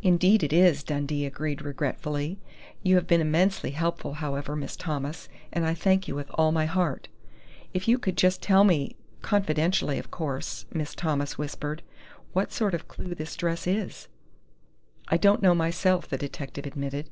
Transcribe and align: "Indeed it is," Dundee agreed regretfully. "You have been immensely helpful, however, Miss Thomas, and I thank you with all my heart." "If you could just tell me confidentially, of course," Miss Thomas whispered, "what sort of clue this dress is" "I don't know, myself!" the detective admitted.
"Indeed 0.00 0.42
it 0.42 0.54
is," 0.54 0.82
Dundee 0.82 1.26
agreed 1.26 1.60
regretfully. 1.60 2.38
"You 2.82 2.94
have 2.94 3.06
been 3.06 3.20
immensely 3.20 3.72
helpful, 3.72 4.14
however, 4.14 4.56
Miss 4.56 4.74
Thomas, 4.74 5.28
and 5.52 5.66
I 5.66 5.74
thank 5.74 6.08
you 6.08 6.14
with 6.14 6.30
all 6.32 6.50
my 6.50 6.64
heart." 6.64 7.08
"If 7.74 7.86
you 7.86 7.98
could 7.98 8.16
just 8.16 8.40
tell 8.40 8.64
me 8.64 8.96
confidentially, 9.20 9.98
of 9.98 10.10
course," 10.10 10.64
Miss 10.72 10.94
Thomas 10.94 11.36
whispered, 11.36 11.82
"what 12.32 12.52
sort 12.54 12.72
of 12.72 12.88
clue 12.88 13.14
this 13.14 13.36
dress 13.36 13.66
is" 13.66 14.08
"I 15.08 15.18
don't 15.18 15.42
know, 15.42 15.54
myself!" 15.54 16.08
the 16.08 16.16
detective 16.16 16.64
admitted. 16.64 17.10